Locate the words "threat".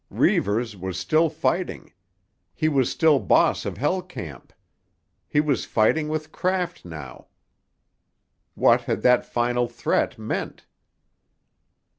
9.67-10.17